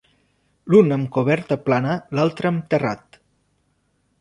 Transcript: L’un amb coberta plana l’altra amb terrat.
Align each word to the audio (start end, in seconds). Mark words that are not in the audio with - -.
L’un 0.73 0.95
amb 0.95 1.09
coberta 1.17 1.57
plana 1.67 1.99
l’altra 2.19 2.53
amb 2.53 2.65
terrat. 2.73 3.21